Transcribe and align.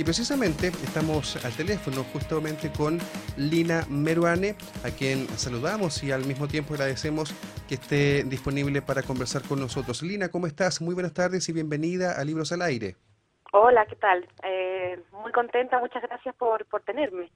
Y 0.00 0.02
precisamente 0.02 0.68
estamos 0.68 1.44
al 1.44 1.52
teléfono 1.52 2.04
justamente 2.04 2.72
con 2.72 2.98
Lina 3.36 3.84
Meruane, 3.90 4.54
a 4.82 4.88
quien 4.88 5.28
saludamos 5.36 6.02
y 6.02 6.10
al 6.10 6.24
mismo 6.24 6.48
tiempo 6.48 6.72
agradecemos 6.72 7.34
que 7.68 7.74
esté 7.74 8.24
disponible 8.24 8.80
para 8.80 9.02
conversar 9.02 9.42
con 9.42 9.60
nosotros. 9.60 10.02
Lina, 10.02 10.30
¿cómo 10.30 10.46
estás? 10.46 10.80
Muy 10.80 10.94
buenas 10.94 11.12
tardes 11.12 11.46
y 11.50 11.52
bienvenida 11.52 12.18
a 12.18 12.24
Libros 12.24 12.50
al 12.50 12.62
Aire. 12.62 12.96
Hola, 13.52 13.84
¿qué 13.84 13.96
tal? 13.96 14.26
Eh, 14.42 14.98
muy 15.12 15.32
contenta, 15.32 15.78
muchas 15.78 16.02
gracias 16.02 16.34
por, 16.36 16.64
por 16.64 16.80
tenerme. 16.80 17.30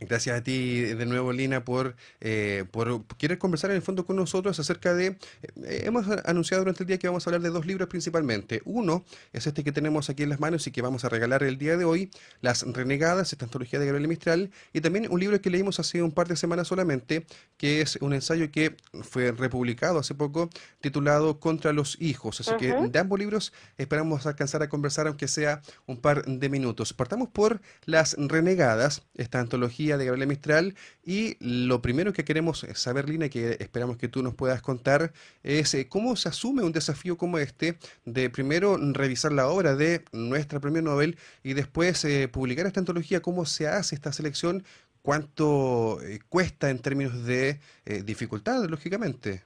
Gracias 0.00 0.38
a 0.38 0.44
ti 0.44 0.82
de 0.82 1.06
nuevo, 1.06 1.32
Lina, 1.32 1.64
por, 1.64 1.96
eh, 2.20 2.64
por 2.70 3.04
querer 3.16 3.36
conversar 3.36 3.70
en 3.70 3.76
el 3.76 3.82
fondo 3.82 4.06
con 4.06 4.14
nosotros 4.14 4.56
acerca 4.60 4.94
de... 4.94 5.18
Eh, 5.64 5.82
hemos 5.86 6.06
anunciado 6.24 6.62
durante 6.62 6.84
el 6.84 6.86
día 6.86 6.98
que 6.98 7.08
vamos 7.08 7.26
a 7.26 7.30
hablar 7.30 7.42
de 7.42 7.50
dos 7.50 7.66
libros 7.66 7.88
principalmente. 7.88 8.62
Uno 8.64 9.04
es 9.32 9.48
este 9.48 9.64
que 9.64 9.72
tenemos 9.72 10.08
aquí 10.08 10.22
en 10.22 10.28
las 10.28 10.38
manos 10.38 10.64
y 10.68 10.70
que 10.70 10.82
vamos 10.82 11.04
a 11.04 11.08
regalar 11.08 11.42
el 11.42 11.58
día 11.58 11.76
de 11.76 11.84
hoy, 11.84 12.12
Las 12.40 12.62
Renegadas, 12.62 13.32
esta 13.32 13.46
antología 13.46 13.80
de 13.80 13.86
Gabriel 13.86 14.06
Mistral, 14.06 14.52
y 14.72 14.82
también 14.82 15.08
un 15.10 15.18
libro 15.18 15.40
que 15.40 15.50
leímos 15.50 15.80
hace 15.80 16.00
un 16.00 16.12
par 16.12 16.28
de 16.28 16.36
semanas 16.36 16.68
solamente, 16.68 17.26
que 17.56 17.80
es 17.80 17.96
un 17.96 18.12
ensayo 18.12 18.52
que 18.52 18.76
fue 19.02 19.32
republicado 19.32 19.98
hace 19.98 20.14
poco, 20.14 20.48
titulado 20.80 21.40
Contra 21.40 21.72
los 21.72 22.00
Hijos. 22.00 22.40
Así 22.40 22.52
que 22.56 22.72
de 22.72 22.98
ambos 23.00 23.18
libros 23.18 23.52
esperamos 23.78 24.26
alcanzar 24.26 24.62
a 24.62 24.68
conversar, 24.68 25.08
aunque 25.08 25.26
sea 25.26 25.60
un 25.86 26.00
par 26.00 26.24
de 26.24 26.48
minutos. 26.48 26.92
Partamos 26.92 27.30
por 27.30 27.60
Las 27.84 28.14
Renegadas, 28.16 29.02
esta 29.16 29.40
antología 29.40 29.87
de 29.96 30.04
Gabriela 30.04 30.26
Mistral. 30.26 30.74
Y 31.04 31.36
lo 31.40 31.80
primero 31.80 32.12
que 32.12 32.24
queremos 32.24 32.66
saber, 32.74 33.08
Lina, 33.08 33.28
que 33.28 33.56
esperamos 33.60 33.96
que 33.96 34.08
tú 34.08 34.22
nos 34.22 34.34
puedas 34.34 34.60
contar, 34.60 35.12
es 35.42 35.74
eh, 35.74 35.88
cómo 35.88 36.16
se 36.16 36.28
asume 36.28 36.62
un 36.62 36.72
desafío 36.72 37.16
como 37.16 37.38
este 37.38 37.78
de 38.04 38.28
primero 38.30 38.76
revisar 38.76 39.32
la 39.32 39.48
obra 39.48 39.74
de 39.74 40.04
nuestra 40.12 40.60
premio 40.60 40.82
Nobel 40.82 41.16
y 41.42 41.54
después 41.54 42.04
eh, 42.04 42.28
publicar 42.28 42.66
esta 42.66 42.80
antología, 42.80 43.20
cómo 43.20 43.46
se 43.46 43.68
hace 43.68 43.94
esta 43.94 44.12
selección, 44.12 44.64
cuánto 45.02 46.02
eh, 46.02 46.18
cuesta 46.28 46.70
en 46.70 46.80
términos 46.80 47.24
de 47.24 47.60
dificultad, 48.04 48.64
lógicamente. 48.64 49.42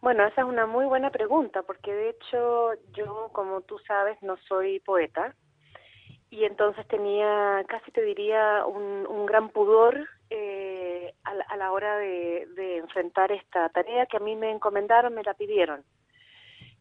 Bueno, 0.00 0.24
esa 0.26 0.42
es 0.42 0.46
una 0.46 0.66
muy 0.66 0.84
buena 0.84 1.10
pregunta, 1.10 1.62
porque 1.62 1.92
de 1.92 2.10
hecho 2.10 2.72
yo, 2.92 3.30
como 3.32 3.62
tú 3.62 3.78
sabes, 3.86 4.16
no 4.22 4.36
soy 4.48 4.78
poeta, 4.80 5.34
y 6.30 6.44
entonces 6.44 6.86
tenía, 6.88 7.64
casi 7.68 7.90
te 7.90 8.02
diría, 8.02 8.64
un, 8.66 9.26
gran 9.26 9.48
pudor 9.50 10.08
eh, 10.30 11.14
a, 11.24 11.56
la, 11.56 11.72
hora 11.72 11.96
de, 11.98 12.76
enfrentar 12.78 13.32
esta 13.32 13.68
tarea 13.70 14.06
que 14.06 14.18
a 14.18 14.20
mí 14.20 14.36
me 14.36 14.50
encomendaron, 14.50 15.14
me 15.14 15.22
la 15.22 15.34
pidieron. 15.34 15.84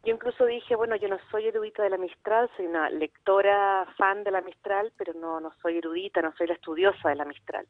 Yo 0.03 0.13
incluso 0.13 0.45
dije, 0.45 0.75
bueno, 0.75 0.95
yo 0.95 1.07
no 1.07 1.17
soy 1.31 1.47
erudita 1.47 1.83
de 1.83 1.89
la 1.89 1.97
Mistral, 1.97 2.49
soy 2.55 2.67
una 2.67 2.89
lectora 2.89 3.85
fan 3.97 4.23
de 4.23 4.31
la 4.31 4.41
Mistral, 4.41 4.91
pero 4.97 5.13
no, 5.13 5.39
no 5.39 5.51
soy 5.61 5.77
erudita, 5.77 6.21
no 6.21 6.33
soy 6.37 6.47
la 6.47 6.53
estudiosa 6.53 7.09
de 7.09 7.15
la 7.15 7.25
Mistral. 7.25 7.65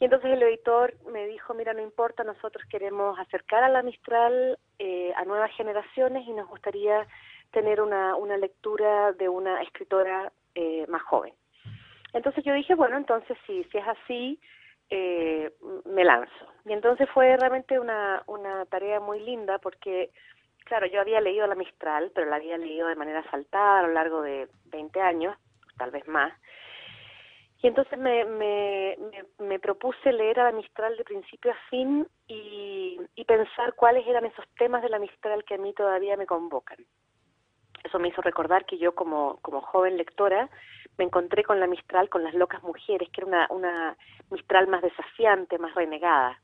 Y 0.00 0.04
entonces 0.04 0.32
el 0.32 0.42
editor 0.42 0.94
me 1.12 1.26
dijo, 1.26 1.54
mira, 1.54 1.72
no 1.72 1.82
importa, 1.82 2.24
nosotros 2.24 2.64
queremos 2.68 3.18
acercar 3.18 3.62
a 3.62 3.68
la 3.68 3.82
Mistral 3.82 4.58
eh, 4.78 5.12
a 5.16 5.24
nuevas 5.24 5.52
generaciones 5.52 6.26
y 6.26 6.32
nos 6.32 6.48
gustaría 6.48 7.06
tener 7.52 7.80
una, 7.80 8.16
una 8.16 8.36
lectura 8.36 9.12
de 9.12 9.28
una 9.28 9.62
escritora 9.62 10.32
eh, 10.54 10.86
más 10.88 11.02
joven. 11.02 11.34
Entonces 12.12 12.44
yo 12.44 12.54
dije, 12.54 12.74
bueno, 12.74 12.96
entonces 12.96 13.36
si, 13.46 13.64
si 13.64 13.78
es 13.78 13.88
así, 13.88 14.40
eh, 14.90 15.52
me 15.84 16.04
lanzo. 16.04 16.32
Y 16.64 16.72
entonces 16.72 17.08
fue 17.10 17.36
realmente 17.36 17.78
una, 17.78 18.22
una 18.26 18.64
tarea 18.66 19.00
muy 19.00 19.20
linda 19.20 19.58
porque, 19.58 20.10
claro, 20.64 20.86
yo 20.86 21.00
había 21.00 21.20
leído 21.20 21.46
la 21.46 21.54
Mistral, 21.54 22.12
pero 22.14 22.30
la 22.30 22.36
había 22.36 22.56
leído 22.56 22.88
de 22.88 22.94
manera 22.94 23.22
saltada 23.30 23.80
a 23.80 23.82
lo 23.82 23.92
largo 23.92 24.22
de 24.22 24.48
20 24.66 25.00
años, 25.00 25.36
tal 25.76 25.90
vez 25.90 26.06
más. 26.06 26.32
Y 27.62 27.66
entonces 27.66 27.98
me, 27.98 28.26
me, 28.26 28.98
me, 29.38 29.58
propuse 29.58 30.12
leer 30.12 30.38
a 30.38 30.44
la 30.44 30.52
Mistral 30.52 30.96
de 30.98 31.04
principio 31.04 31.50
a 31.50 31.70
fin 31.70 32.06
y, 32.28 33.00
y 33.14 33.24
pensar 33.24 33.72
cuáles 33.74 34.06
eran 34.06 34.26
esos 34.26 34.44
temas 34.58 34.82
de 34.82 34.90
la 34.90 34.98
Mistral 34.98 35.44
que 35.44 35.54
a 35.54 35.58
mí 35.58 35.72
todavía 35.72 36.16
me 36.16 36.26
convocan. 36.26 36.76
Eso 37.84 37.98
me 37.98 38.08
hizo 38.08 38.22
recordar 38.22 38.64
que 38.64 38.78
yo 38.78 38.94
como, 38.94 39.38
como 39.42 39.60
joven 39.60 39.96
lectora 39.96 40.48
me 40.98 41.04
encontré 41.04 41.44
con 41.44 41.60
la 41.60 41.66
Mistral, 41.66 42.08
con 42.08 42.24
las 42.24 42.34
locas 42.34 42.62
mujeres, 42.62 43.08
que 43.10 43.20
era 43.20 43.26
una, 43.26 43.46
una 43.50 43.96
Mistral 44.30 44.66
más 44.68 44.82
desafiante, 44.82 45.58
más 45.58 45.74
renegada. 45.74 46.40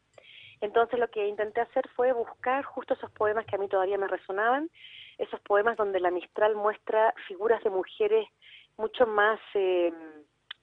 Entonces 0.61 0.99
lo 1.01 1.09
que 1.09 1.27
intenté 1.27 1.63
hacer 1.63 1.89
fue 1.97 2.13
buscar 2.13 2.63
justo 2.65 2.95
esos 2.95 3.11
poemas 3.13 3.47
que 3.47 3.57
a 3.57 3.59
mí 3.59 3.69
todavía 3.69 3.97
me 3.97 4.09
resonaban, 4.09 4.69
esos 5.17 5.41
poemas 5.41 5.77
donde 5.77 6.01
la 6.01 6.11
Mistral 6.11 6.55
muestra 6.55 7.15
figuras 7.27 7.63
de 7.65 7.71
mujeres 7.71 8.29
mucho 8.77 9.07
más, 9.07 9.41
eh, 9.55 9.93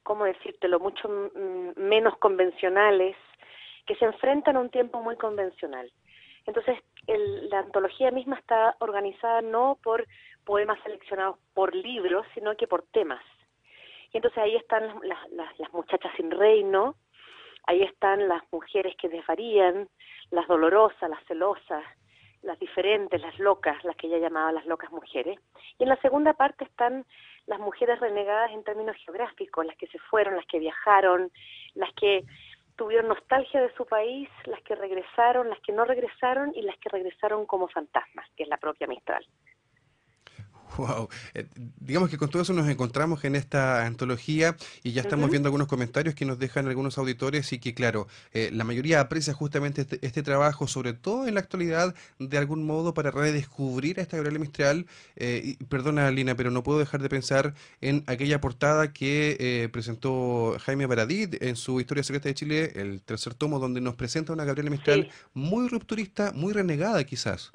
¿cómo 0.04 0.26
decírtelo?, 0.26 0.80
mucho 0.80 1.10
menos 1.76 2.18
convencionales, 2.18 3.16
que 3.86 3.96
se 3.96 4.06
enfrentan 4.06 4.58
a 4.58 4.60
un 4.60 4.70
tiempo 4.70 5.02
muy 5.02 5.16
convencional. 5.16 5.92
Entonces, 6.48 6.80
la 7.08 7.60
antología 7.60 8.10
misma 8.10 8.38
está 8.38 8.76
organizada 8.80 9.42
no 9.42 9.78
por 9.84 10.08
poemas 10.46 10.80
seleccionados 10.84 11.38
por 11.54 11.76
libros, 11.76 12.26
sino 12.34 12.56
que 12.56 12.68
por 12.68 12.84
temas. 12.84 13.24
Y 14.14 14.18
entonces 14.18 14.38
ahí 14.40 14.56
están 14.56 14.88
las, 15.04 15.30
las, 15.32 15.60
las 15.60 15.74
muchachas 15.74 16.12
sin 16.16 16.32
reino, 16.32 16.96
ahí 17.68 17.84
están 17.84 18.28
las 18.30 18.42
mujeres 18.52 18.96
que 18.96 19.10
desvarían, 19.10 19.90
las 20.32 20.48
dolorosas, 20.48 21.10
las 21.10 21.24
celosas, 21.26 21.84
las 22.42 22.58
diferentes, 22.60 23.20
las 23.22 23.38
locas, 23.40 23.84
las 23.84 23.96
que 23.98 24.08
ella 24.08 24.20
llamaba 24.20 24.52
las 24.54 24.66
locas 24.66 24.90
mujeres. 24.92 25.38
Y 25.78 25.84
en 25.84 25.90
la 25.90 25.98
segunda 25.98 26.34
parte 26.34 26.64
están 26.64 27.06
las 27.46 27.60
mujeres 27.60 28.00
renegadas 28.00 28.52
en 28.52 28.64
términos 28.64 28.96
geográficos, 29.04 29.66
las 29.66 29.78
que 29.78 29.88
se 29.88 30.00
fueron, 30.00 30.36
las 30.36 30.46
que 30.46 30.60
viajaron, 30.60 31.32
las 31.76 31.94
que 31.94 32.24
tuvieron 32.78 33.10
nostalgia 33.10 33.62
de 33.62 33.74
su 33.74 33.86
país, 33.86 34.30
las 34.46 34.62
que 34.62 34.76
regresaron, 34.76 35.50
las 35.50 35.60
que 35.60 35.74
no 35.74 35.84
regresaron 35.84 36.54
y 36.56 36.62
las 36.62 36.78
que 36.78 36.90
regresaron 36.90 37.46
como 37.46 37.68
fantasmas, 37.68 38.30
que 38.38 38.44
es 38.44 38.50
la 38.50 38.58
propia 38.58 38.88
Mistral. 38.88 39.26
Wow. 40.78 41.10
Eh, 41.34 41.46
digamos 41.80 42.10
que 42.10 42.18
con 42.18 42.30
todo 42.30 42.42
eso 42.44 42.54
nos 42.54 42.70
encontramos 42.70 43.24
en 43.26 43.36
esta 43.36 43.86
antología 43.86 44.56
y 44.84 44.92
ya 44.92 45.02
estamos 45.02 45.30
viendo 45.30 45.48
algunos 45.48 45.68
comentarios 45.68 46.14
que 46.14 46.26
nos 46.26 46.38
dejan 46.38 46.68
algunos 46.68 46.98
auditores 47.00 47.52
y 47.52 47.60
que, 47.60 47.74
claro, 47.74 48.08
eh, 48.32 48.52
la 48.54 48.64
mayoría 48.64 49.02
aprecia 49.02 49.34
justamente 49.34 49.82
este, 49.82 50.00
este, 50.06 50.22
trabajo, 50.22 50.68
sobre 50.68 50.94
todo 50.94 51.28
en 51.28 51.34
la 51.34 51.40
actualidad, 51.40 51.96
de 52.20 52.38
algún 52.38 52.66
modo 52.66 52.94
para 52.94 53.10
redescubrir 53.10 54.00
a 54.00 54.04
esta 54.04 54.18
Gabriela 54.18 54.40
Mistral. 54.40 54.86
Eh, 55.16 55.56
perdona, 55.68 56.12
Lina, 56.12 56.36
pero 56.36 56.52
no 56.52 56.62
puedo 56.62 56.78
dejar 56.78 57.02
de 57.02 57.10
pensar 57.10 57.56
en 57.82 58.04
aquella 58.06 58.40
portada 58.40 58.94
que 58.94 59.70
presentó 59.72 60.58
Jaime 60.60 60.86
Baradit 60.86 61.42
en 61.42 61.56
su 61.56 61.80
Historia 61.80 62.04
Secreta 62.04 62.30
de 62.30 62.36
Chile, 62.36 62.72
el 62.76 63.02
tercer 63.02 63.34
tomo, 63.34 63.60
donde 63.60 63.82
nos 63.82 63.96
presenta 63.96 64.34
una 64.34 64.46
Gabriela 64.46 64.70
Mistral 64.70 65.10
muy 65.34 65.68
rupturista, 65.70 66.32
muy 66.34 66.54
renegada 66.54 67.04
quizás. 67.04 67.52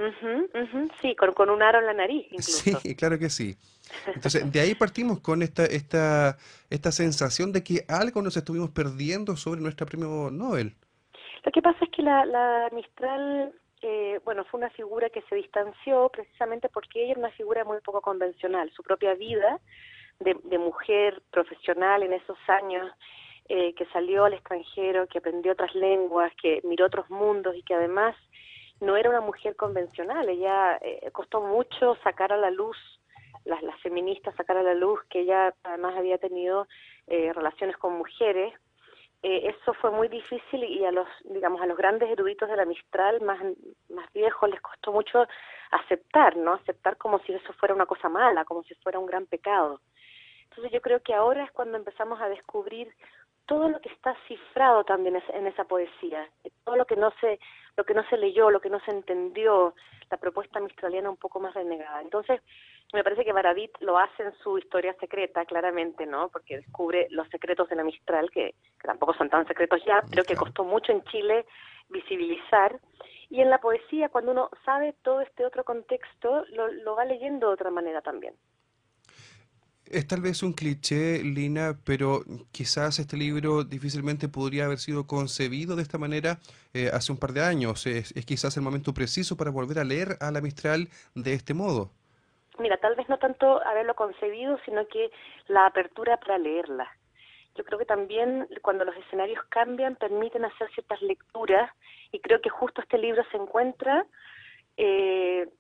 Sí, 1.03 1.17
con, 1.17 1.33
con 1.33 1.51
un 1.51 1.63
aro 1.63 1.81
en 1.81 1.87
la 1.87 1.95
nariz 1.95 2.27
incluso. 2.31 2.79
Sí, 2.81 2.95
claro 2.97 3.19
que 3.19 3.29
sí. 3.29 3.57
Entonces, 4.07 4.51
de 4.51 4.61
ahí 4.61 4.75
partimos 4.75 5.21
con 5.21 5.43
esta, 5.43 5.67
esta, 5.67 6.39
esta 6.71 6.93
sensación 6.93 7.53
de 7.53 7.63
que 7.63 7.85
algo 7.89 8.23
nos 8.23 8.37
estuvimos 8.37 8.71
perdiendo 8.71 9.37
sobre 9.37 9.61
nuestra 9.61 9.85
premio 9.85 10.31
Nobel. 10.31 10.75
Lo 11.45 11.51
que 11.53 11.61
pasa 11.61 11.85
es 11.85 11.91
que 11.91 12.03
la, 12.03 12.25
la 12.25 12.69
Mistral, 12.73 13.53
eh, 13.83 14.21
bueno, 14.25 14.45
fue 14.45 14.61
una 14.61 14.71
figura 14.71 15.11
que 15.11 15.23
se 15.23 15.35
distanció 15.35 16.09
precisamente 16.11 16.69
porque 16.69 17.03
ella 17.03 17.13
era 17.13 17.21
una 17.21 17.31
figura 17.33 17.65
muy 17.65 17.81
poco 17.81 18.01
convencional. 18.01 18.71
Su 18.75 18.83
propia 18.85 19.15
vida 19.15 19.61
de, 20.21 20.37
de 20.45 20.59
mujer 20.59 21.21
profesional 21.33 22.05
en 22.05 22.13
esos 22.13 22.39
años, 22.47 22.89
eh, 23.49 23.75
que 23.75 23.87
salió 23.87 24.25
al 24.25 24.35
extranjero, 24.35 25.09
que 25.09 25.19
aprendió 25.19 25.53
otras 25.53 25.75
lenguas, 25.75 26.33
que 26.41 26.61
miró 26.63 26.87
otros 26.87 27.11
mundos 27.11 27.57
y 27.57 27.63
que 27.65 27.75
además 27.75 28.15
no 28.83 28.97
era 28.97 29.09
una 29.09 29.21
mujer 29.21 29.57
convencional. 29.57 30.29
Ella 30.29 30.79
eh, 30.83 31.11
costó 31.13 31.41
mucho 31.41 31.97
sacar 32.03 32.33
a 32.33 32.37
la 32.37 32.51
luz 32.51 32.77
las, 33.45 33.63
las 33.63 33.81
feministas 33.81 34.35
sacar 34.37 34.57
a 34.57 34.63
la 34.63 34.75
luz 34.75 35.01
que 35.09 35.21
ella 35.21 35.55
además 35.65 35.97
había 35.97 36.19
tenido 36.19 36.69
eh, 37.07 37.33
relaciones 37.33 37.77
con 37.77 37.95
mujeres. 37.95 38.55
Eh, 39.23 39.49
eso 39.49 39.73
fue 39.75 39.91
muy 39.91 40.09
difícil 40.09 40.65
y 40.65 40.85
a 40.85 40.91
los, 40.91 41.07
digamos, 41.25 41.61
a 41.61 41.67
los 41.67 41.77
grandes 41.77 42.11
eruditos 42.11 42.49
de 42.49 42.57
la 42.57 42.65
Mistral 42.65 43.21
más, 43.21 43.41
más 43.89 44.13
viejos 44.13 44.51
les 44.51 44.61
costó 44.61 44.93
mucho 44.93 45.27
aceptar, 45.71 46.37
¿no? 46.37 46.55
Aceptar 46.55 46.97
como 46.97 47.21
si 47.21 47.33
eso 47.33 47.53
fuera 47.55 47.75
una 47.75 47.87
cosa 47.87 48.09
mala, 48.09 48.45
como 48.45 48.63
si 48.65 48.75
fuera 48.77 48.99
un 48.99 49.07
gran 49.07 49.27
pecado. 49.27 49.81
Entonces 50.45 50.73
yo 50.73 50.83
creo 50.83 51.01
que 51.01 51.15
ahora 51.15 51.45
es 51.45 51.53
cuando 51.53 51.79
empezamos 51.79 52.21
a 52.21 52.29
descubrir 52.29 52.93
todo 53.47 53.69
lo 53.69 53.81
que 53.81 53.89
está 53.89 54.17
cifrado 54.29 54.85
también 54.85 55.21
en 55.33 55.47
esa 55.47 55.65
poesía, 55.65 56.29
todo 56.65 56.77
lo 56.77 56.87
que 56.87 56.97
no 56.97 57.13
se, 57.21 57.39
lo 57.77 57.85
que 57.85 57.95
no 57.95 58.05
se 58.09 58.17
leyó, 58.17 58.51
lo 58.51 58.61
que 58.61 58.71
no 58.71 58.81
se 58.81 58.91
entendió, 58.91 59.75
la 60.11 60.17
propuesta 60.17 60.61
mistraliana 60.61 61.11
un 61.11 61.17
poco 61.17 61.41
más 61.41 61.55
renegada. 61.55 62.01
Entonces, 62.01 62.41
me 62.93 63.03
parece 63.03 63.25
que 63.25 63.33
Baradit 63.33 63.71
lo 63.81 63.99
hace 63.99 64.23
en 64.23 64.35
su 64.43 64.59
historia 64.59 64.95
secreta, 65.01 65.45
claramente, 65.47 66.05
¿no? 66.07 66.29
Porque 66.29 66.59
descubre 66.59 67.07
los 67.11 67.29
secretos 67.29 67.69
de 67.69 67.77
la 67.77 67.85
Mistral, 67.85 68.31
que, 68.31 68.55
tampoco 68.83 69.15
son 69.15 69.31
tan 69.31 69.47
secretos 69.47 69.83
ya, 69.87 70.03
pero 70.11 70.25
que 70.25 70.37
costó 70.37 70.65
mucho 70.65 70.93
en 70.93 71.03
Chile 71.05 71.47
visibilizar. 71.89 72.79
Y 73.31 73.41
en 73.41 73.49
la 73.49 73.59
poesía, 73.59 74.11
cuando 74.11 74.33
uno 74.33 74.51
sabe 74.65 74.95
todo 75.03 75.23
este 75.23 75.47
otro 75.47 75.65
contexto, 75.65 76.45
lo, 76.51 76.69
lo 76.69 76.95
va 76.95 77.07
leyendo 77.07 77.49
de 77.49 77.55
otra 77.55 77.71
manera 77.71 78.03
también. 78.03 78.35
Es 79.93 80.07
tal 80.07 80.23
vez 80.23 80.43
un 80.43 80.55
cliché, 80.55 81.23
Lina, 81.23 81.77
pero 81.85 82.23
quizás 82.51 82.99
este 82.99 83.19
libro 83.19 83.63
difícilmente 83.63 84.27
podría 84.27 84.65
haber 84.65 84.79
sido 84.79 85.07
concebido 85.07 85.77
de 85.77 85.83
esta 85.83 85.99
manera 85.99 86.39
eh, 86.73 86.89
hace 86.91 87.13
un 87.13 87.19
par 87.19 87.33
de 87.33 87.45
años. 87.45 87.87
Es, 87.87 88.15
quizás 88.25 88.57
el 88.57 88.63
momento 88.63 88.95
preciso 88.95 89.37
para 89.37 89.51
volver 89.51 89.79
a 89.79 89.85
leer 89.85 90.17
a 90.21 90.31
la 90.31 90.41
Mistral 90.41 90.89
de 91.15 91.35
este 91.35 91.53
modo. 91.53 91.91
Mira, 92.59 92.79
tal 92.79 92.97
vez 92.97 93.07
no 93.11 93.19
tanto 93.19 93.63
haberlo 93.67 93.95
concebido, 93.95 94.59
sino 94.65 94.89
que 94.89 95.11
la 95.49 95.67
apertura 95.67 96.17
para 96.17 96.39
leerla. 96.39 96.91
Yo 97.55 97.63
creo 97.63 97.79
que 97.79 97.85
también 97.85 98.49
cuando 98.63 98.87
los 98.87 98.97
escenarios 98.97 99.45
cambian 99.51 99.97
permiten 99.97 100.47
hacer 100.47 100.71
ciertas 100.73 101.03
lecturas 101.03 101.71
y 102.13 102.21
creo 102.21 102.41
que 102.41 102.49
justo 102.49 102.81
este 102.81 102.97
libro 102.97 103.23
se 103.31 103.37
encuentra 103.37 104.07
eh, 104.79 105.51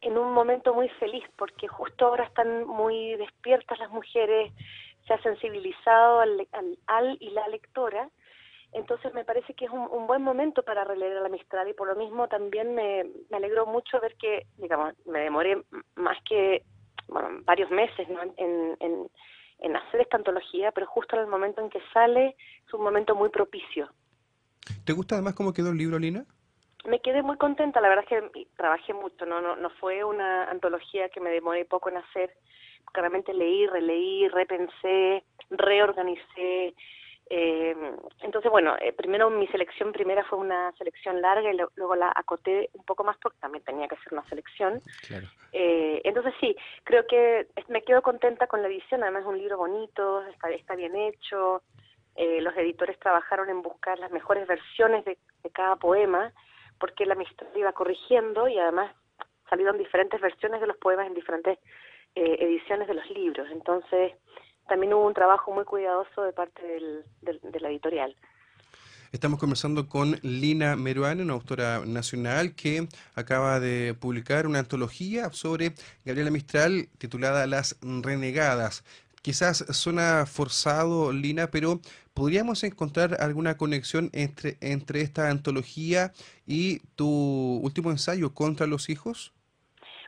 en 0.00 0.18
un 0.18 0.32
momento 0.32 0.74
muy 0.74 0.88
feliz 1.00 1.24
porque 1.36 1.68
justo 1.68 2.06
ahora 2.06 2.24
están 2.24 2.66
muy 2.66 3.16
despiertas 3.16 3.78
las 3.78 3.90
mujeres, 3.90 4.52
se 5.06 5.14
ha 5.14 5.22
sensibilizado 5.22 6.20
al, 6.20 6.48
al, 6.86 7.16
y 7.20 7.30
la 7.30 7.46
lectora, 7.48 8.10
entonces 8.72 9.14
me 9.14 9.24
parece 9.24 9.54
que 9.54 9.66
es 9.66 9.70
un, 9.70 10.06
buen 10.06 10.22
momento 10.22 10.62
para 10.62 10.84
releer 10.84 11.16
a 11.16 11.20
la 11.20 11.28
Mistral 11.28 11.68
y 11.68 11.74
por 11.74 11.88
lo 11.88 11.96
mismo 11.96 12.28
también 12.28 12.74
me, 12.74 13.04
alegró 13.32 13.66
mucho 13.66 14.00
ver 14.00 14.16
que, 14.16 14.46
digamos, 14.58 14.94
me 15.06 15.20
demoré 15.20 15.62
más 15.94 16.18
que 16.28 16.64
bueno, 17.08 17.28
varios 17.44 17.70
meses 17.70 18.08
en, 18.36 18.76
en, 18.80 19.08
en 19.60 19.76
hacer 19.76 20.00
esta 20.00 20.16
antología, 20.16 20.72
pero 20.72 20.86
justo 20.86 21.16
en 21.16 21.22
el 21.22 21.28
momento 21.28 21.60
en 21.60 21.70
que 21.70 21.80
sale 21.92 22.36
es 22.66 22.74
un 22.74 22.82
momento 22.82 23.14
muy 23.14 23.28
propicio. 23.28 23.88
¿Te 24.84 24.92
gusta 24.92 25.14
además 25.14 25.34
cómo 25.34 25.52
quedó 25.52 25.70
el 25.70 25.78
libro, 25.78 25.98
Lina? 25.98 26.26
Me 26.86 27.00
quedé 27.00 27.22
muy 27.22 27.36
contenta, 27.36 27.80
la 27.80 27.88
verdad 27.88 28.04
es 28.08 28.32
que 28.32 28.46
trabajé 28.56 28.92
mucho, 28.94 29.26
no, 29.26 29.40
no, 29.40 29.56
no 29.56 29.70
fue 29.70 30.04
una 30.04 30.50
antología 30.50 31.08
que 31.08 31.20
me 31.20 31.30
demoré 31.30 31.64
poco 31.64 31.88
en 31.88 31.98
hacer, 31.98 32.32
claramente 32.92 33.34
leí, 33.34 33.66
releí, 33.66 34.28
repensé, 34.28 35.24
reorganicé, 35.50 36.74
eh, 37.28 37.74
entonces 38.20 38.50
bueno, 38.50 38.76
eh, 38.80 38.92
primero 38.92 39.30
mi 39.30 39.48
selección 39.48 39.92
primera 39.92 40.22
fue 40.24 40.38
una 40.38 40.72
selección 40.78 41.20
larga 41.20 41.52
y 41.52 41.56
luego 41.74 41.96
la 41.96 42.12
acoté 42.14 42.70
un 42.74 42.84
poco 42.84 43.02
más 43.02 43.16
porque 43.20 43.38
también 43.40 43.64
tenía 43.64 43.88
que 43.88 43.96
ser 43.96 44.12
una 44.12 44.28
selección. 44.28 44.80
Eh, 45.52 46.00
entonces 46.04 46.34
sí, 46.40 46.54
creo 46.84 47.04
que 47.06 47.48
me 47.68 47.82
quedo 47.82 48.02
contenta 48.02 48.46
con 48.46 48.62
la 48.62 48.68
edición, 48.68 49.02
además 49.02 49.22
es 49.22 49.28
un 49.28 49.38
libro 49.38 49.58
bonito, 49.58 50.22
está, 50.26 50.50
está 50.50 50.76
bien 50.76 50.94
hecho, 50.94 51.62
los 52.16 52.56
editores 52.56 52.98
trabajaron 52.98 53.50
en 53.50 53.60
buscar 53.60 53.98
las 53.98 54.10
mejores 54.10 54.46
versiones 54.46 55.04
de 55.04 55.18
cada 55.52 55.76
poema 55.76 56.32
porque 56.78 57.06
la 57.06 57.14
Mistral 57.14 57.50
iba 57.54 57.72
corrigiendo 57.72 58.48
y 58.48 58.58
además 58.58 58.94
salieron 59.48 59.78
diferentes 59.78 60.20
versiones 60.20 60.60
de 60.60 60.66
los 60.66 60.76
poemas 60.76 61.06
en 61.06 61.14
diferentes 61.14 61.58
eh, 62.14 62.36
ediciones 62.40 62.88
de 62.88 62.94
los 62.94 63.08
libros. 63.10 63.48
Entonces, 63.50 64.12
también 64.68 64.94
hubo 64.94 65.06
un 65.06 65.14
trabajo 65.14 65.52
muy 65.52 65.64
cuidadoso 65.64 66.22
de 66.22 66.32
parte 66.32 66.62
del, 66.66 67.04
de 67.20 67.60
la 67.60 67.68
editorial. 67.68 68.16
Estamos 69.12 69.38
conversando 69.38 69.88
con 69.88 70.18
Lina 70.22 70.76
Meruane, 70.76 71.22
una 71.22 71.34
autora 71.34 71.82
nacional 71.86 72.54
que 72.54 72.88
acaba 73.14 73.60
de 73.60 73.94
publicar 73.94 74.46
una 74.46 74.58
antología 74.58 75.30
sobre 75.30 75.72
Gabriela 76.04 76.30
Mistral 76.30 76.88
titulada 76.98 77.46
Las 77.46 77.78
Renegadas. 77.80 78.84
Quizás 79.26 79.58
suena 79.76 80.24
forzado, 80.24 81.12
Lina, 81.12 81.48
pero 81.50 81.80
¿podríamos 82.14 82.62
encontrar 82.62 83.16
alguna 83.18 83.56
conexión 83.56 84.08
entre, 84.12 84.56
entre 84.60 85.00
esta 85.00 85.30
antología 85.30 86.12
y 86.46 86.78
tu 86.94 87.58
último 87.60 87.90
ensayo 87.90 88.32
contra 88.32 88.68
los 88.68 88.88
hijos? 88.88 89.34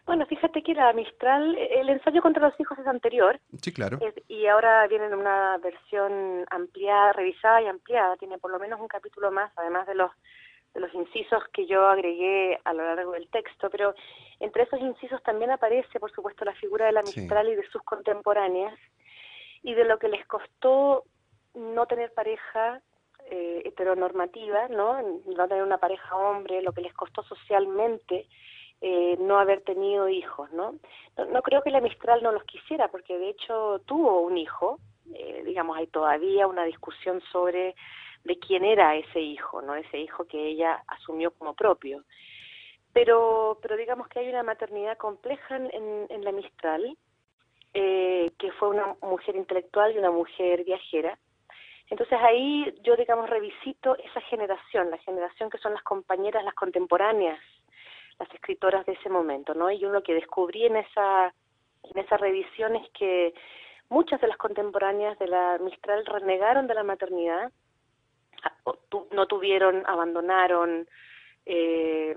Bueno, 0.06 0.24
fíjate 0.26 0.62
que 0.62 0.72
la 0.72 0.92
Mistral, 0.92 1.58
el 1.58 1.88
ensayo 1.88 2.22
contra 2.22 2.46
los 2.46 2.60
hijos 2.60 2.78
es 2.78 2.86
anterior. 2.86 3.40
Sí, 3.60 3.72
claro. 3.72 3.98
y 4.28 4.46
ahora 4.46 4.86
viene 4.86 5.06
en 5.06 5.14
una 5.14 5.58
versión 5.58 6.44
ampliada, 6.50 7.12
revisada 7.12 7.60
y 7.60 7.66
ampliada. 7.66 8.16
Tiene 8.18 8.38
por 8.38 8.52
lo 8.52 8.60
menos 8.60 8.80
un 8.80 8.86
capítulo 8.86 9.32
más, 9.32 9.50
además 9.56 9.88
de 9.88 9.96
los 9.96 10.12
de 10.74 10.80
los 10.80 10.94
incisos 10.94 11.42
que 11.52 11.66
yo 11.66 11.88
agregué 11.88 12.60
a 12.62 12.72
lo 12.72 12.84
largo 12.84 13.12
del 13.14 13.28
texto. 13.30 13.68
Pero 13.68 13.96
entre 14.38 14.62
esos 14.62 14.78
incisos 14.78 15.20
también 15.24 15.50
aparece, 15.50 15.98
por 15.98 16.12
supuesto, 16.12 16.44
la 16.44 16.54
figura 16.54 16.86
de 16.86 16.92
la 16.92 17.02
Mistral 17.02 17.48
y 17.48 17.56
de 17.56 17.66
sus 17.68 17.82
contemporáneas 17.82 18.78
y 19.62 19.74
de 19.74 19.84
lo 19.84 19.98
que 19.98 20.08
les 20.08 20.26
costó 20.26 21.04
no 21.54 21.86
tener 21.86 22.12
pareja 22.12 22.80
eh, 23.30 23.62
heteronormativa, 23.64 24.68
¿no? 24.68 25.02
No 25.02 25.48
tener 25.48 25.62
una 25.62 25.78
pareja 25.78 26.16
hombre, 26.16 26.62
lo 26.62 26.72
que 26.72 26.82
les 26.82 26.94
costó 26.94 27.22
socialmente 27.24 28.26
eh, 28.80 29.16
no 29.18 29.38
haber 29.38 29.62
tenido 29.62 30.08
hijos, 30.08 30.50
¿no? 30.52 30.76
¿no? 31.16 31.42
creo 31.42 31.62
que 31.62 31.70
la 31.70 31.80
Mistral 31.80 32.22
no 32.22 32.30
los 32.30 32.44
quisiera, 32.44 32.88
porque 32.88 33.18
de 33.18 33.30
hecho 33.30 33.80
tuvo 33.86 34.20
un 34.20 34.38
hijo, 34.38 34.78
eh, 35.12 35.42
digamos, 35.44 35.76
hay 35.76 35.88
todavía 35.88 36.46
una 36.46 36.64
discusión 36.64 37.20
sobre 37.32 37.74
de 38.22 38.38
quién 38.38 38.64
era 38.64 38.94
ese 38.94 39.20
hijo, 39.20 39.62
¿no? 39.62 39.74
Ese 39.74 39.98
hijo 39.98 40.26
que 40.26 40.46
ella 40.46 40.82
asumió 40.86 41.32
como 41.32 41.54
propio. 41.54 42.04
Pero, 42.92 43.58
pero 43.60 43.76
digamos 43.76 44.06
que 44.08 44.20
hay 44.20 44.28
una 44.28 44.44
maternidad 44.44 44.96
compleja 44.96 45.56
en, 45.56 46.06
en 46.08 46.24
la 46.24 46.32
Mistral, 46.32 46.96
eh, 47.74 48.30
que 48.38 48.52
fue 48.52 48.68
una 48.68 48.96
mujer 49.02 49.36
intelectual 49.36 49.94
y 49.94 49.98
una 49.98 50.10
mujer 50.10 50.64
viajera. 50.64 51.18
Entonces 51.90 52.18
ahí 52.20 52.74
yo, 52.82 52.96
digamos, 52.96 53.30
revisito 53.30 53.96
esa 53.96 54.20
generación, 54.22 54.90
la 54.90 54.98
generación 54.98 55.48
que 55.50 55.58
son 55.58 55.72
las 55.72 55.82
compañeras, 55.82 56.44
las 56.44 56.54
contemporáneas, 56.54 57.38
las 58.18 58.32
escritoras 58.34 58.84
de 58.86 58.92
ese 58.92 59.08
momento, 59.08 59.54
¿no? 59.54 59.70
Y 59.70 59.78
yo 59.78 59.90
lo 59.90 60.02
que 60.02 60.14
descubrí 60.14 60.66
en 60.66 60.76
esa, 60.76 61.32
en 61.84 62.18
revisión 62.18 62.76
es 62.76 62.88
que 62.90 63.32
muchas 63.88 64.20
de 64.20 64.28
las 64.28 64.36
contemporáneas 64.36 65.18
de 65.18 65.28
la 65.28 65.58
Mistral 65.58 66.04
renegaron 66.04 66.66
de 66.66 66.74
la 66.74 66.82
maternidad, 66.82 67.50
no 69.12 69.26
tuvieron, 69.26 69.84
abandonaron, 69.86 70.86
eh, 71.46 72.16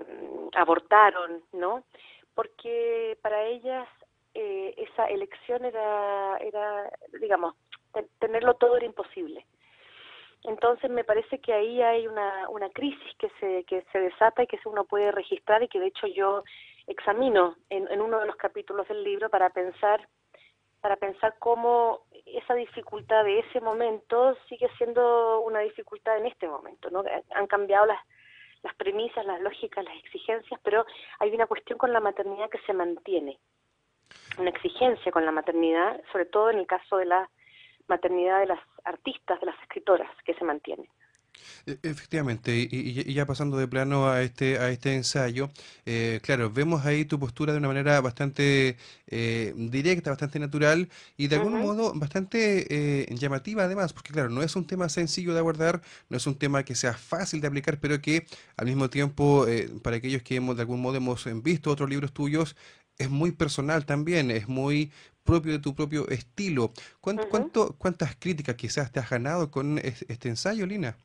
abortaron, 0.54 1.42
¿no? 1.52 1.84
Porque 2.34 3.18
para 3.22 3.44
ellas 3.46 3.88
eh, 4.34 4.74
esa 4.76 5.06
elección 5.06 5.64
era, 5.64 6.36
era 6.38 6.90
digamos, 7.20 7.54
tenerlo 8.18 8.54
todo 8.54 8.76
era 8.76 8.86
imposible. 8.86 9.46
Entonces 10.44 10.90
me 10.90 11.04
parece 11.04 11.38
que 11.38 11.52
ahí 11.52 11.82
hay 11.82 12.06
una, 12.08 12.48
una 12.48 12.68
crisis 12.70 13.14
que 13.18 13.30
se, 13.38 13.64
que 13.64 13.84
se 13.92 14.00
desata 14.00 14.42
y 14.42 14.46
que 14.46 14.58
uno 14.64 14.84
puede 14.84 15.12
registrar 15.12 15.62
y 15.62 15.68
que 15.68 15.78
de 15.78 15.86
hecho 15.86 16.06
yo 16.08 16.42
examino 16.86 17.56
en, 17.70 18.00
uno 18.00 18.18
de 18.18 18.26
los 18.26 18.36
capítulos 18.36 18.88
del 18.88 19.04
libro 19.04 19.30
para 19.30 19.50
pensar 19.50 20.08
para 20.80 20.96
pensar 20.96 21.36
cómo 21.38 22.00
esa 22.26 22.54
dificultad 22.54 23.22
de 23.22 23.38
ese 23.38 23.60
momento 23.60 24.36
sigue 24.48 24.68
siendo 24.78 25.40
una 25.42 25.60
dificultad 25.60 26.18
en 26.18 26.26
este 26.26 26.48
momento, 26.48 26.90
¿no? 26.90 27.04
Han 27.36 27.46
cambiado 27.46 27.86
las, 27.86 28.00
las 28.64 28.74
premisas, 28.74 29.24
las 29.24 29.40
lógicas, 29.40 29.84
las 29.84 29.96
exigencias, 29.98 30.60
pero 30.64 30.84
hay 31.20 31.32
una 31.32 31.46
cuestión 31.46 31.78
con 31.78 31.92
la 31.92 32.00
maternidad 32.00 32.50
que 32.50 32.58
se 32.66 32.72
mantiene 32.72 33.38
una 34.38 34.50
exigencia 34.50 35.12
con 35.12 35.24
la 35.24 35.32
maternidad, 35.32 36.00
sobre 36.10 36.26
todo 36.26 36.50
en 36.50 36.58
el 36.58 36.66
caso 36.66 36.96
de 36.96 37.06
la 37.06 37.28
maternidad 37.88 38.40
de 38.40 38.46
las 38.46 38.60
artistas, 38.84 39.40
de 39.40 39.46
las 39.46 39.60
escritoras, 39.62 40.10
que 40.24 40.34
se 40.34 40.44
mantiene. 40.44 40.88
E, 41.66 41.78
efectivamente, 41.82 42.68
y, 42.70 43.12
ya 43.14 43.26
pasando 43.26 43.56
de 43.56 43.68
plano 43.68 44.08
a 44.08 44.22
este 44.22 44.58
a 44.58 44.70
este 44.70 44.94
ensayo, 44.94 45.50
eh, 45.86 46.20
claro, 46.22 46.50
vemos 46.50 46.84
ahí 46.84 47.04
tu 47.04 47.18
postura 47.18 47.52
de 47.52 47.58
una 47.58 47.68
manera 47.68 48.00
bastante 48.00 48.76
eh, 49.06 49.52
directa, 49.56 50.10
bastante 50.10 50.38
natural 50.38 50.88
y 51.16 51.28
de 51.28 51.36
algún 51.36 51.60
modo 51.60 51.92
bastante 51.94 52.66
eh, 52.70 53.14
llamativa 53.14 53.64
además, 53.64 53.92
porque 53.92 54.12
claro, 54.12 54.28
no 54.28 54.42
es 54.42 54.56
un 54.56 54.66
tema 54.66 54.88
sencillo 54.88 55.32
de 55.32 55.40
abordar, 55.40 55.82
no 56.08 56.16
es 56.16 56.26
un 56.26 56.36
tema 56.36 56.64
que 56.64 56.74
sea 56.74 56.94
fácil 56.94 57.40
de 57.40 57.48
aplicar, 57.48 57.78
pero 57.80 58.00
que 58.00 58.26
al 58.56 58.66
mismo 58.66 58.90
tiempo, 58.90 59.46
para 59.82 59.96
aquellos 59.96 60.22
que 60.22 60.36
hemos, 60.36 60.56
de 60.56 60.62
algún 60.62 60.80
modo 60.80 60.96
hemos 60.96 61.24
visto 61.42 61.70
otros 61.70 61.88
libros 61.88 62.12
tuyos, 62.12 62.56
es 63.02 63.10
muy 63.10 63.32
personal 63.32 63.84
también, 63.84 64.30
es 64.30 64.48
muy 64.48 64.90
propio 65.24 65.52
de 65.52 65.58
tu 65.58 65.74
propio 65.74 66.08
estilo. 66.08 66.70
¿Cuánto, 67.00 67.74
¿Cuántas 67.78 68.16
críticas 68.16 68.56
quizás 68.56 68.92
te 68.92 69.00
has 69.00 69.10
ganado 69.10 69.50
con 69.50 69.78
este 69.78 70.28
ensayo, 70.28 70.66
Lina? 70.66 70.96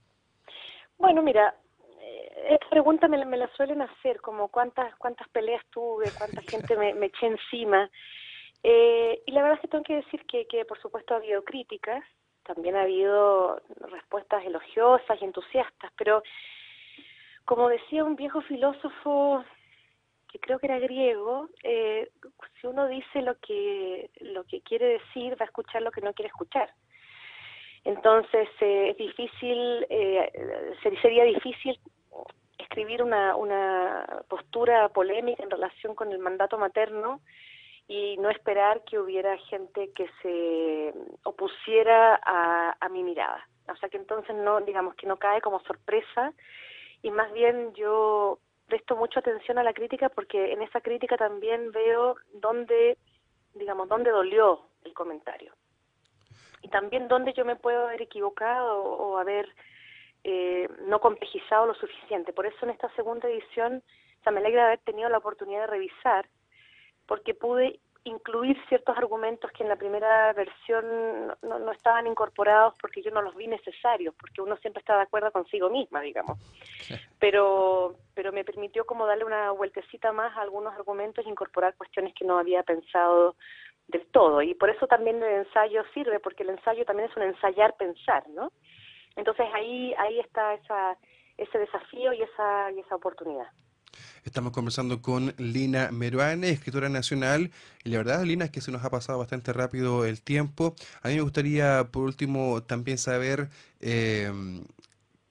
Bueno, 0.97 1.21
mira, 1.21 1.55
eh, 1.99 2.31
esta 2.49 2.69
pregunta 2.69 3.07
me, 3.07 3.17
la 3.17 3.49
suelen 3.55 3.81
hacer, 3.81 4.21
como 4.21 4.47
cuántas 4.49 4.95
cuántas 4.97 5.27
peleas 5.29 5.63
tuve, 5.71 6.05
cuánta 6.17 6.41
gente 6.51 6.75
me, 6.77 7.05
eché 7.05 7.27
encima. 7.27 7.89
Eh, 8.63 9.21
y 9.25 9.31
la 9.31 9.41
verdad 9.41 9.57
es 9.57 9.61
que 9.61 9.67
tengo 9.67 9.83
que 9.83 9.95
decir 9.95 10.25
que, 10.25 10.47
que, 10.47 10.65
por 10.65 10.79
supuesto, 10.81 11.13
ha 11.13 11.17
habido 11.17 11.43
críticas, 11.43 12.03
también 12.43 12.75
ha 12.75 12.83
habido 12.83 13.61
respuestas 13.91 14.43
elogiosas 14.45 15.21
y 15.21 15.25
entusiastas, 15.25 15.91
pero 15.97 16.23
como 17.45 17.69
decía 17.69 18.03
un 18.03 18.15
viejo 18.15 18.41
filósofo 18.41 19.43
que 20.31 20.39
creo 20.39 20.59
que 20.59 20.67
era 20.67 20.79
griego, 20.79 21.49
eh, 21.63 22.09
si 22.59 22.67
uno 22.67 22.87
dice 22.87 23.21
lo 23.21 23.35
que 23.39 24.09
lo 24.21 24.43
que 24.45 24.61
quiere 24.61 24.99
decir, 24.99 25.39
va 25.39 25.45
a 25.45 25.47
escuchar 25.47 25.81
lo 25.81 25.91
que 25.91 26.01
no 26.01 26.13
quiere 26.13 26.27
escuchar. 26.27 26.69
Entonces 27.83 28.49
eh, 28.59 28.89
es 28.89 28.97
difícil, 28.97 29.85
eh, 29.89 30.75
sería 31.01 31.23
difícil 31.23 31.79
escribir 32.57 33.01
una, 33.01 33.35
una 33.35 34.23
postura 34.27 34.89
polémica 34.89 35.41
en 35.43 35.49
relación 35.49 35.95
con 35.95 36.11
el 36.11 36.19
mandato 36.19 36.57
materno 36.57 37.21
y 37.87 38.17
no 38.17 38.29
esperar 38.29 38.83
que 38.83 38.99
hubiera 38.99 39.37
gente 39.37 39.91
que 39.93 40.09
se 40.21 40.93
opusiera 41.23 42.19
a, 42.23 42.75
a 42.79 42.89
mi 42.89 43.03
mirada. 43.03 43.47
O 43.69 43.75
sea 43.77 43.87
que 43.89 43.97
entonces 43.97 44.35
no, 44.35 44.59
digamos 44.61 44.95
que 44.95 45.07
no 45.07 45.17
cae 45.17 45.39
como 45.41 45.61
sorpresa 45.61 46.33
y 47.01 47.11
más 47.11 47.31
bien 47.31 47.73
yo 47.73 48.39
presto 48.67 48.95
mucha 48.95 49.19
atención 49.19 49.57
a 49.57 49.63
la 49.63 49.73
crítica 49.73 50.09
porque 50.09 50.51
en 50.51 50.61
esa 50.61 50.81
crítica 50.81 51.17
también 51.17 51.71
veo 51.71 52.15
dónde, 52.33 52.97
digamos, 53.53 53.87
dónde 53.89 54.11
dolió 54.11 54.61
el 54.83 54.93
comentario. 54.93 55.53
Y 56.61 56.69
también 56.69 57.07
dónde 57.07 57.33
yo 57.33 57.45
me 57.45 57.55
puedo 57.55 57.87
haber 57.87 58.01
equivocado 58.01 58.83
o, 58.83 59.17
haber 59.17 59.47
eh, 60.23 60.67
no 60.87 60.99
complejizado 60.99 61.65
lo 61.65 61.73
suficiente. 61.75 62.33
Por 62.33 62.45
eso 62.45 62.57
en 62.63 62.71
esta 62.71 62.93
segunda 62.95 63.29
edición, 63.29 63.83
o 64.19 64.23
sea, 64.23 64.31
me 64.31 64.39
alegra 64.39 64.65
haber 64.65 64.79
tenido 64.79 65.09
la 65.09 65.19
oportunidad 65.19 65.61
de 65.61 65.67
revisar 65.67 66.27
porque 67.05 67.33
pude 67.33 67.79
incluir 68.03 68.57
ciertos 68.67 68.97
argumentos 68.97 69.51
que 69.51 69.63
en 69.63 69.69
la 69.69 69.75
primera 69.75 70.33
versión 70.33 71.27
no, 71.41 71.59
no, 71.59 71.71
estaban 71.71 72.07
incorporados 72.07 72.73
porque 72.81 73.01
yo 73.01 73.11
no 73.11 73.21
los 73.21 73.35
vi 73.35 73.47
necesarios, 73.47 74.15
porque 74.19 74.41
uno 74.41 74.57
siempre 74.57 74.79
está 74.79 74.95
de 74.95 75.03
acuerdo 75.03 75.31
consigo 75.31 75.69
misma, 75.69 76.01
digamos. 76.01 76.39
Pero, 77.19 77.95
pero 78.13 78.31
me 78.31 78.43
permitió 78.43 78.85
como 78.85 79.05
darle 79.05 79.25
una 79.25 79.51
vueltecita 79.51 80.11
más 80.11 80.35
a 80.37 80.41
algunos 80.41 80.73
argumentos 80.73 81.25
e 81.25 81.29
incorporar 81.29 81.75
cuestiones 81.75 82.13
que 82.13 82.25
no 82.25 82.37
había 82.37 82.63
pensado 82.63 83.35
del 83.87 84.05
todo. 84.07 84.41
Y 84.41 84.53
por 84.53 84.69
eso 84.69 84.87
también 84.87 85.21
el 85.23 85.45
ensayo 85.45 85.83
sirve, 85.93 86.19
porque 86.19 86.43
el 86.43 86.49
ensayo 86.49 86.85
también 86.85 87.09
es 87.09 87.17
un 87.17 87.23
ensayar 87.23 87.75
pensar, 87.77 88.27
¿no? 88.29 88.51
Entonces 89.15 89.47
ahí, 89.53 89.93
ahí 89.97 90.19
está 90.19 90.53
esa, 90.53 90.97
ese 91.37 91.57
desafío 91.57 92.13
y 92.13 92.21
esa, 92.21 92.71
y 92.71 92.79
esa 92.79 92.95
oportunidad. 92.95 93.47
Estamos 94.27 94.51
conversando 94.51 95.01
con 95.01 95.33
Lina 95.37 95.89
Meruane, 95.89 96.49
escritora 96.49 96.89
nacional. 96.89 97.49
Y 97.85 97.89
la 97.89 97.99
verdad, 97.99 98.23
Lina, 98.25 98.43
es 98.43 98.51
que 98.51 98.59
se 98.59 98.73
nos 98.73 98.83
ha 98.83 98.89
pasado 98.89 99.17
bastante 99.17 99.53
rápido 99.53 100.03
el 100.03 100.21
tiempo. 100.21 100.75
A 101.01 101.07
mí 101.07 101.15
me 101.15 101.21
gustaría, 101.21 101.87
por 101.93 102.03
último, 102.03 102.61
también 102.61 102.97
saber 102.97 103.47
eh, 103.79 104.29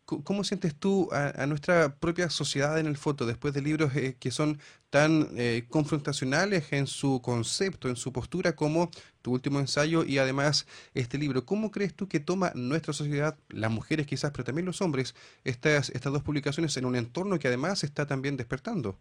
¿Cómo 0.07 0.45
sientes 0.45 0.79
tú 0.79 1.09
a, 1.11 1.45
nuestra 1.47 1.97
propia 1.97 2.31
sociedad 2.31 2.79
en 2.79 2.87
el 2.87 2.97
foto 2.97 3.27
después 3.27 3.53
de 3.55 3.61
libros 3.61 3.95
eh, 3.97 4.17
que 4.21 4.31
son 4.31 4.59
tan 4.89 5.27
eh, 5.37 5.65
confrontacionales 5.69 6.73
en 6.73 6.87
su 6.87 7.21
concepto, 7.21 7.89
en 7.89 7.97
su 7.97 8.13
postura, 8.13 8.55
como 8.55 8.89
tu 9.21 9.33
último 9.33 9.59
ensayo 9.59 10.05
y 10.05 10.19
además 10.19 10.69
este 10.95 11.19
libro? 11.19 11.45
¿Cómo 11.45 11.73
crees 11.73 11.97
tú 11.97 12.09
que 12.09 12.21
toma 12.21 12.53
nuestra 12.55 12.93
sociedad, 12.93 13.37
las 13.49 13.73
mujeres 13.73 14.07
quizás, 14.07 14.31
pero 14.31 14.45
también 14.45 14.67
los 14.67 14.81
hombres, 14.81 15.17
estas, 15.43 15.91
estas 15.91 16.13
dos 16.13 16.23
publicaciones 16.23 16.77
en 16.77 16.85
un 16.85 16.95
entorno 16.95 17.41
que 17.41 17.49
además 17.49 17.83
está 17.83 18.07
también 18.07 18.37
despertando? 18.37 18.97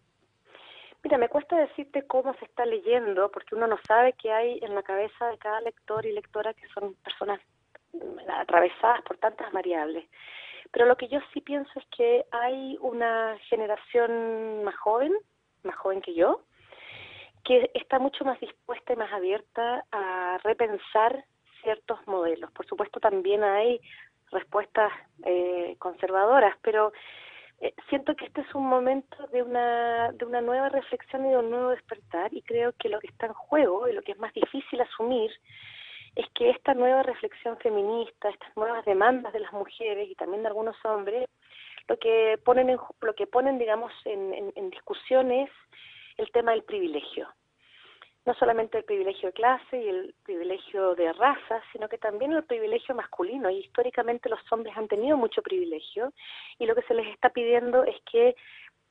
Mira, 1.06 1.18
me 1.18 1.28
cuesta 1.28 1.56
decirte 1.56 2.04
cómo 2.08 2.34
se 2.34 2.46
está 2.46 2.66
leyendo, 2.66 3.30
porque 3.30 3.54
uno 3.54 3.68
no 3.68 3.78
sabe 3.86 4.12
qué 4.14 4.32
hay 4.32 4.58
en 4.60 4.74
la 4.74 4.82
cabeza 4.82 5.28
de 5.28 5.38
cada 5.38 5.60
lector 5.60 6.04
y 6.04 6.10
lectora 6.10 6.52
que 6.52 6.66
son 6.74 6.94
personas 6.96 7.40
mm, 7.92 8.28
atravesadas 8.28 9.02
por 9.02 9.16
tantas 9.18 9.52
variables. 9.52 10.04
Pero 10.76 10.88
lo 10.88 10.96
que 10.98 11.08
yo 11.08 11.20
sí 11.32 11.40
pienso 11.40 11.70
es 11.78 11.86
que 11.86 12.26
hay 12.30 12.76
una 12.82 13.38
generación 13.48 14.62
más 14.62 14.76
joven, 14.76 15.10
más 15.62 15.74
joven 15.76 16.02
que 16.02 16.12
yo, 16.12 16.42
que 17.46 17.70
está 17.72 17.98
mucho 17.98 18.26
más 18.26 18.38
dispuesta 18.40 18.92
y 18.92 18.96
más 18.96 19.10
abierta 19.10 19.86
a 19.90 20.36
repensar 20.44 21.24
ciertos 21.62 22.06
modelos. 22.06 22.52
Por 22.52 22.66
supuesto, 22.66 23.00
también 23.00 23.42
hay 23.42 23.80
respuestas 24.30 24.92
eh, 25.24 25.76
conservadoras, 25.78 26.54
pero 26.60 26.92
eh, 27.62 27.72
siento 27.88 28.14
que 28.14 28.26
este 28.26 28.42
es 28.42 28.54
un 28.54 28.66
momento 28.66 29.16
de 29.28 29.42
una, 29.42 30.12
de 30.12 30.26
una 30.26 30.42
nueva 30.42 30.68
reflexión 30.68 31.24
y 31.24 31.30
de 31.30 31.38
un 31.38 31.48
nuevo 31.48 31.70
despertar 31.70 32.34
y 32.34 32.42
creo 32.42 32.74
que 32.78 32.90
lo 32.90 33.00
que 33.00 33.06
está 33.06 33.24
en 33.24 33.32
juego 33.32 33.88
y 33.88 33.94
lo 33.94 34.02
que 34.02 34.12
es 34.12 34.18
más 34.18 34.34
difícil 34.34 34.78
asumir 34.82 35.30
es 36.16 36.26
que 36.30 36.48
esta 36.48 36.72
nueva 36.72 37.02
reflexión 37.02 37.58
feminista, 37.58 38.30
estas 38.30 38.56
nuevas 38.56 38.84
demandas 38.86 39.34
de 39.34 39.40
las 39.40 39.52
mujeres 39.52 40.08
y 40.10 40.14
también 40.14 40.42
de 40.42 40.48
algunos 40.48 40.76
hombres, 40.84 41.28
lo 41.88 41.98
que 41.98 42.38
ponen, 42.42 42.70
en, 42.70 42.78
lo 43.02 43.14
que 43.14 43.26
ponen 43.26 43.58
digamos, 43.58 43.92
en, 44.06 44.52
en, 44.56 44.70
discusión 44.70 45.30
es 45.30 45.50
el 46.16 46.30
tema 46.32 46.52
del 46.52 46.64
privilegio. 46.64 47.28
No 48.24 48.34
solamente 48.34 48.78
el 48.78 48.84
privilegio 48.84 49.28
de 49.28 49.34
clase 49.34 49.80
y 49.80 49.88
el 49.88 50.14
privilegio 50.24 50.96
de 50.96 51.12
raza, 51.12 51.62
sino 51.70 51.88
que 51.88 51.98
también 51.98 52.32
el 52.32 52.42
privilegio 52.42 52.94
masculino. 52.94 53.50
Y 53.50 53.58
históricamente 53.58 54.28
los 54.28 54.40
hombres 54.50 54.76
han 54.76 54.88
tenido 54.88 55.16
mucho 55.16 55.42
privilegio 55.42 56.12
y 56.58 56.66
lo 56.66 56.74
que 56.74 56.82
se 56.82 56.94
les 56.94 57.06
está 57.08 57.28
pidiendo 57.28 57.84
es 57.84 57.94
que 58.10 58.34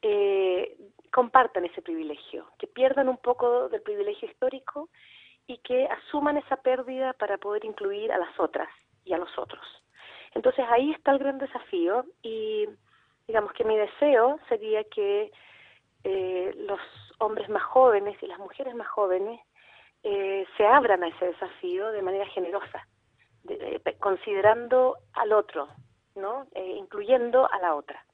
eh, 0.03 0.77
compartan 1.11 1.65
ese 1.65 1.81
privilegio, 1.81 2.47
que 2.59 2.67
pierdan 2.67 3.09
un 3.09 3.17
poco 3.17 3.67
del 3.67 3.81
privilegio 3.81 4.29
histórico 4.29 4.89
que 6.15 6.19
asuman 6.19 6.37
esa 6.37 6.55
pérdida 6.57 7.13
para 7.13 7.37
poder 7.37 7.65
incluir 7.65 8.11
a 8.11 8.17
las 8.17 8.39
otras 8.39 8.69
y 9.03 9.13
a 9.13 9.17
los 9.17 9.37
otros. 9.37 9.61
Entonces 10.33 10.65
ahí 10.69 10.91
está 10.91 11.11
el 11.11 11.19
gran 11.19 11.37
desafío 11.37 12.05
y 12.21 12.67
digamos 13.27 13.51
que 13.53 13.65
mi 13.65 13.75
deseo 13.75 14.39
sería 14.47 14.83
que 14.85 15.31
eh, 16.03 16.53
los 16.55 16.79
hombres 17.19 17.49
más 17.49 17.63
jóvenes 17.63 18.15
y 18.21 18.27
las 18.27 18.39
mujeres 18.39 18.75
más 18.75 18.87
jóvenes 18.87 19.41
eh, 20.03 20.45
se 20.55 20.65
abran 20.65 21.03
a 21.03 21.07
ese 21.07 21.25
desafío 21.25 21.91
de 21.91 22.01
manera 22.01 22.25
generosa, 22.27 22.87
considerando 23.99 24.97
al 25.13 25.33
otro, 25.33 25.67
¿no? 26.15 26.47
Eh, 26.53 26.75
incluyendo 26.77 27.49
a 27.51 27.59
la 27.59 27.75
otra. 27.75 28.05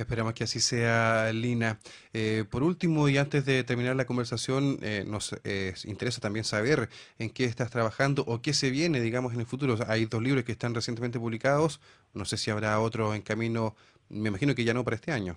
Esperamos 0.00 0.32
que 0.32 0.44
así 0.44 0.60
sea, 0.60 1.30
Lina. 1.30 1.78
Eh, 2.14 2.44
por 2.50 2.62
último, 2.62 3.08
y 3.10 3.18
antes 3.18 3.44
de 3.44 3.62
terminar 3.64 3.96
la 3.96 4.06
conversación, 4.06 4.78
eh, 4.82 5.04
nos 5.06 5.34
eh, 5.44 5.74
interesa 5.84 6.22
también 6.22 6.44
saber 6.44 6.88
en 7.18 7.28
qué 7.28 7.44
estás 7.44 7.70
trabajando 7.70 8.24
o 8.26 8.40
qué 8.40 8.54
se 8.54 8.70
viene, 8.70 9.00
digamos, 9.00 9.34
en 9.34 9.40
el 9.40 9.46
futuro. 9.46 9.74
hay 9.86 10.06
dos 10.06 10.22
libros 10.22 10.44
que 10.44 10.52
están 10.52 10.74
recientemente 10.74 11.20
publicados. 11.20 11.80
No 12.14 12.24
sé 12.24 12.38
si 12.38 12.50
habrá 12.50 12.80
otro 12.80 13.14
en 13.14 13.20
camino. 13.20 13.74
Me 14.08 14.30
imagino 14.30 14.54
que 14.54 14.64
ya 14.64 14.72
no 14.72 14.84
para 14.84 14.96
este 14.96 15.12
año. 15.12 15.36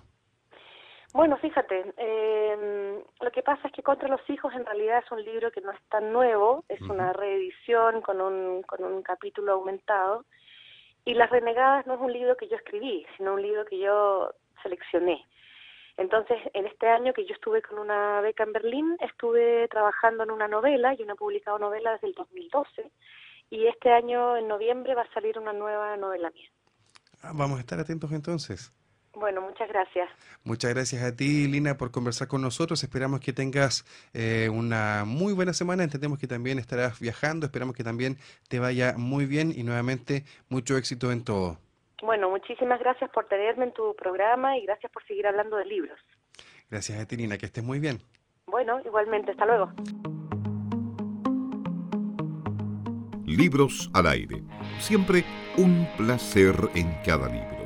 Bueno, 1.12 1.36
fíjate, 1.36 1.92
em, 1.98 3.02
lo 3.20 3.30
que 3.30 3.42
pasa 3.42 3.68
es 3.68 3.72
que 3.72 3.82
Contra 3.82 4.08
los 4.08 4.28
Hijos 4.30 4.52
en 4.54 4.64
realidad 4.64 5.02
es 5.04 5.12
un 5.12 5.22
libro 5.22 5.52
que 5.52 5.60
no 5.60 5.72
es 5.72 5.80
tan 5.90 6.10
nuevo, 6.10 6.64
es 6.68 6.80
una 6.80 7.12
reedición 7.12 8.00
con 8.00 8.20
un, 8.20 8.62
con 8.62 8.82
un 8.82 9.02
capítulo 9.02 9.52
aumentado. 9.52 10.24
Y 11.04 11.12
Las 11.12 11.28
Renegadas 11.28 11.86
no 11.86 11.94
es 11.94 12.00
un 12.00 12.12
libro 12.12 12.34
que 12.38 12.48
yo 12.48 12.56
escribí, 12.56 13.06
sino 13.18 13.34
un 13.34 13.42
libro 13.42 13.66
que 13.66 13.78
yo 13.78 14.32
seleccioné. 14.64 15.24
Entonces, 15.96 16.38
en 16.54 16.66
este 16.66 16.88
año 16.88 17.12
que 17.12 17.24
yo 17.24 17.34
estuve 17.34 17.62
con 17.62 17.78
una 17.78 18.20
beca 18.20 18.42
en 18.42 18.52
Berlín, 18.52 18.96
estuve 18.98 19.68
trabajando 19.68 20.24
en 20.24 20.32
una 20.32 20.48
novela, 20.48 20.94
yo 20.94 21.06
no 21.06 21.12
he 21.12 21.16
publicado 21.16 21.60
novela 21.60 21.92
desde 21.92 22.08
el 22.08 22.14
2012, 22.14 22.90
y 23.50 23.66
este 23.68 23.92
año, 23.92 24.36
en 24.36 24.48
noviembre, 24.48 24.96
va 24.96 25.02
a 25.02 25.14
salir 25.14 25.38
una 25.38 25.52
nueva 25.52 25.96
novela 25.96 26.30
mía. 26.30 26.48
Ah, 27.22 27.30
vamos 27.32 27.58
a 27.58 27.60
estar 27.60 27.78
atentos 27.78 28.10
entonces. 28.10 28.72
Bueno, 29.14 29.40
muchas 29.40 29.68
gracias. 29.68 30.08
Muchas 30.42 30.74
gracias 30.74 31.02
a 31.04 31.14
ti, 31.14 31.46
Lina, 31.46 31.76
por 31.76 31.92
conversar 31.92 32.26
con 32.26 32.42
nosotros. 32.42 32.82
Esperamos 32.82 33.20
que 33.20 33.32
tengas 33.32 33.84
eh, 34.12 34.48
una 34.52 35.04
muy 35.06 35.32
buena 35.32 35.52
semana. 35.52 35.84
Entendemos 35.84 36.18
que 36.18 36.26
también 36.26 36.58
estarás 36.58 36.98
viajando. 36.98 37.46
Esperamos 37.46 37.76
que 37.76 37.84
también 37.84 38.18
te 38.48 38.58
vaya 38.58 38.94
muy 38.96 39.26
bien 39.26 39.52
y 39.54 39.62
nuevamente 39.62 40.24
mucho 40.48 40.76
éxito 40.76 41.12
en 41.12 41.22
todo. 41.22 41.58
Bueno, 42.02 42.30
muchísimas 42.30 42.80
gracias 42.80 43.10
por 43.10 43.26
tenerme 43.26 43.66
en 43.66 43.72
tu 43.72 43.94
programa 43.94 44.58
y 44.58 44.66
gracias 44.66 44.90
por 44.92 45.04
seguir 45.06 45.26
hablando 45.26 45.56
de 45.56 45.64
libros. 45.64 45.98
Gracias 46.70 46.98
a 46.98 47.06
ti, 47.06 47.16
Nina, 47.16 47.38
que 47.38 47.46
estés 47.46 47.64
muy 47.64 47.78
bien. 47.78 47.98
Bueno, 48.46 48.80
igualmente, 48.84 49.30
hasta 49.30 49.46
luego. 49.46 49.72
Libros 53.26 53.90
al 53.94 54.06
aire. 54.06 54.42
Siempre 54.78 55.24
un 55.56 55.88
placer 55.96 56.54
en 56.74 56.94
cada 57.04 57.28
libro. 57.28 57.63